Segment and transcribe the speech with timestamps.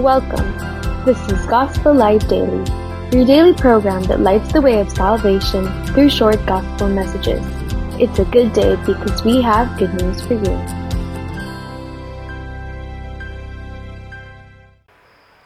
[0.00, 0.56] Welcome.
[1.04, 2.64] This is Gospel Light Daily,
[3.12, 7.44] your daily program that lights the way of salvation through short gospel messages.
[8.00, 10.56] It's a good day because we have good news for you.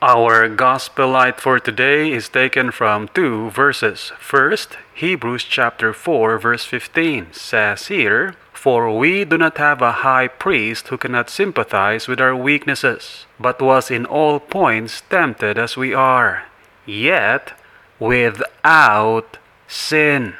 [0.00, 4.12] Our gospel light for today is taken from two verses.
[4.18, 10.26] First, Hebrews chapter 4 verse 15 says here, For we do not have a high
[10.26, 15.94] priest who cannot sympathize with our weaknesses, but was in all points tempted as we
[15.94, 16.42] are,
[16.84, 17.52] yet
[18.00, 20.34] without sin.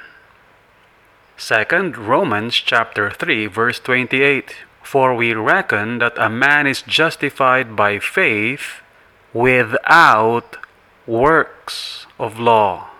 [1.37, 8.01] Second, Romans chapter 3 verse 28, For we reckon that a man is justified by
[8.01, 8.83] faith
[9.33, 10.57] without
[11.07, 12.91] works of law.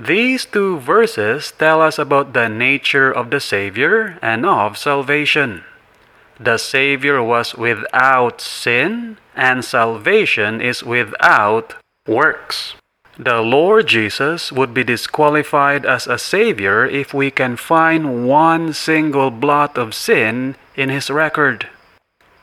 [0.00, 5.62] These two verses tell us about the nature of the Savior and of salvation.
[6.40, 11.74] The Savior was without sin, and salvation is without
[12.08, 12.76] works.
[13.18, 19.30] The Lord Jesus would be disqualified as a Savior if we can find one single
[19.30, 21.68] blot of sin in His record.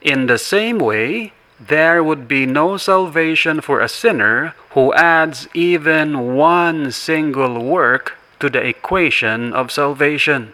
[0.00, 6.36] In the same way, there would be no salvation for a sinner who adds even
[6.36, 10.52] one single work to the equation of salvation.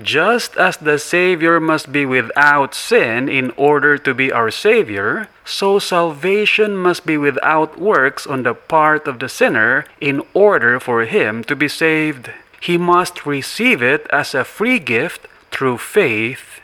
[0.00, 5.78] Just as the Savior must be without sin in order to be our Savior, so
[5.78, 11.42] salvation must be without works on the part of the sinner in order for him
[11.44, 12.30] to be saved.
[12.60, 16.60] He must receive it as a free gift through faith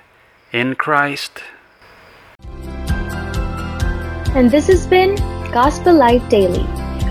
[0.53, 1.42] in Christ.
[4.37, 5.15] And this has been
[5.51, 6.67] Gospel Light Daily.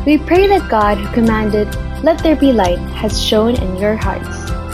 [0.05, 1.67] We pray that God, who commanded,
[2.03, 4.64] Let there be light, has shone in your hearts.